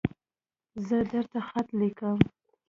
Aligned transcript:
زه 0.87 0.97
درته 1.11 1.39
خط 1.47 1.67
لیکم 1.79 2.17